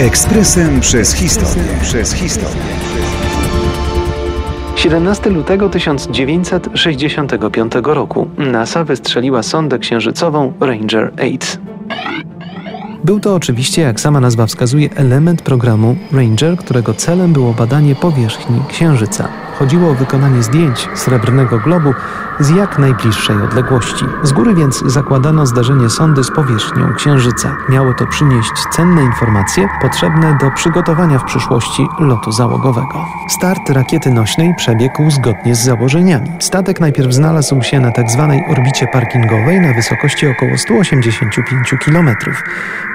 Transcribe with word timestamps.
Ekspresem 0.00 0.80
przez 0.80 1.14
historię. 1.14 1.64
Przez 1.82 2.12
historię. 2.12 2.62
17 4.76 5.30
lutego 5.30 5.68
1965 5.68 7.72
roku 7.82 8.28
NASA 8.38 8.84
wystrzeliła 8.84 9.42
sondę 9.42 9.78
księżycową 9.78 10.52
Ranger 10.60 11.12
8. 11.14 11.38
Był 13.04 13.20
to 13.20 13.34
oczywiście, 13.34 13.82
jak 13.82 14.00
sama 14.00 14.20
nazwa 14.20 14.46
wskazuje, 14.46 14.88
element 14.94 15.42
programu 15.42 15.96
Ranger, 16.12 16.56
którego 16.56 16.94
celem 16.94 17.32
było 17.32 17.52
badanie 17.52 17.94
powierzchni 17.94 18.60
Księżyca. 18.68 19.28
Chodziło 19.60 19.90
o 19.90 19.94
wykonanie 19.94 20.42
zdjęć 20.42 20.88
srebrnego 20.94 21.58
globu 21.58 21.94
z 22.40 22.50
jak 22.50 22.78
najbliższej 22.78 23.42
odległości. 23.42 24.04
Z 24.22 24.32
góry 24.32 24.54
więc 24.54 24.82
zakładano 24.86 25.46
zdarzenie 25.46 25.90
sondy 25.90 26.24
z 26.24 26.30
powierzchnią 26.30 26.94
Księżyca. 26.94 27.56
Miało 27.68 27.94
to 27.94 28.06
przynieść 28.06 28.52
cenne 28.72 29.02
informacje 29.02 29.68
potrzebne 29.82 30.38
do 30.40 30.50
przygotowania 30.50 31.18
w 31.18 31.24
przyszłości 31.24 31.88
lotu 31.98 32.32
załogowego. 32.32 33.06
Start 33.28 33.70
rakiety 33.70 34.10
nośnej 34.10 34.54
przebiegł 34.54 35.10
zgodnie 35.10 35.54
z 35.54 35.64
założeniami. 35.64 36.30
Statek 36.38 36.80
najpierw 36.80 37.12
znalazł 37.12 37.62
się 37.62 37.80
na 37.80 37.92
tzw. 37.92 38.28
Tak 38.30 38.58
orbicie 38.58 38.86
parkingowej 38.86 39.60
na 39.60 39.74
wysokości 39.74 40.26
około 40.26 40.58
185 40.58 41.74
km. 41.84 42.10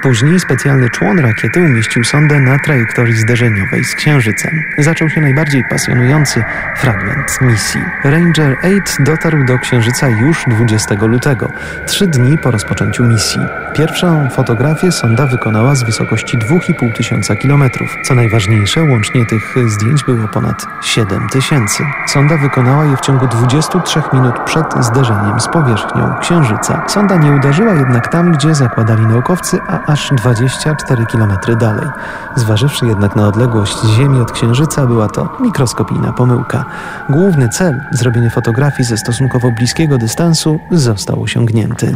Później 0.02 0.40
specjalny 0.40 0.90
człon 0.90 1.20
rakiety 1.20 1.60
umieścił 1.60 2.04
sondę 2.04 2.40
na 2.40 2.60
trajektorii 2.60 3.18
zderzeniowej 3.18 3.84
z 3.84 3.96
Księżycem. 3.96 4.52
Zaczął 4.78 5.10
się 5.10 5.22
najbardziej 5.22 5.64
pasjonujący 5.70 6.44
fragment 6.76 7.42
misji. 7.42 7.82
Ranger 8.04 8.58
8 8.60 9.06
dotarł 9.06 9.46
do 9.46 9.60
Księżyca 9.60 10.10
już 10.10 10.46
20 10.48 10.96
lutego, 10.96 11.52
trzy 11.86 12.08
dni 12.08 12.38
po 12.38 12.52
rozpoczęciu 12.52 13.04
misji. 13.04 13.42
Pierwszą 13.76 14.30
fotografię 14.30 14.92
sonda 14.92 15.26
wykonała 15.26 15.76
z 15.76 15.84
wysokości 15.84 16.38
2,5 16.38 16.94
tysiąca 16.94 17.36
kilometrów. 17.36 17.98
Co 18.06 18.16
najważniejsze, 18.16 18.84
łącznie 18.84 19.26
tych 19.26 19.56
zdjęć 19.68 20.04
było 20.04 20.28
ponad 20.28 20.66
7 20.84 21.30
tysięcy. 21.30 21.84
Sonda 22.08 22.38
wykonała 22.38 22.86
je 22.86 22.98
w 22.98 23.02
ciągu 23.02 23.28
23 23.28 24.02
minut 24.14 24.36
przed 24.46 24.66
zderzeniem 24.80 25.40
z 25.40 25.48
powierzchnią 25.48 26.14
Księżyca. 26.22 26.84
Sonda 26.88 27.18
nie 27.18 27.32
uderzyła 27.32 27.74
jednak 27.74 28.08
tam, 28.08 28.32
gdzie 28.32 28.56
zakładali 28.56 29.06
naukowcy, 29.06 29.60
a 29.68 29.92
aż 29.92 30.10
24 30.12 31.06
kilometry 31.06 31.56
dalej. 31.56 31.88
Zważywszy 32.36 32.86
jednak 32.86 33.16
na 33.16 33.28
odległość 33.28 33.82
Ziemi 33.84 34.22
od 34.22 34.32
Księżyca, 34.32 34.86
była 34.86 35.08
to 35.08 35.38
mikroskopijna 35.40 36.14
pomyłka. 36.14 36.66
Główny 37.10 37.50
cel, 37.50 37.82
zrobienie 37.92 38.30
fotografii 38.30 38.84
ze 38.84 38.98
stosunkowo 38.98 39.52
bliskiego 39.52 39.98
dystansu, 39.98 40.60
został 40.72 41.22
osiągnięty. 41.22 41.96